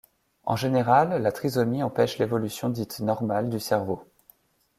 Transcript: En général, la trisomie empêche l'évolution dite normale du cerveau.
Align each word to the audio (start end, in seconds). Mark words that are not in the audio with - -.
En 0.45 0.55
général, 0.55 1.21
la 1.21 1.31
trisomie 1.31 1.83
empêche 1.83 2.17
l'évolution 2.17 2.69
dite 2.71 3.01
normale 3.01 3.51
du 3.51 3.59
cerveau. 3.59 4.03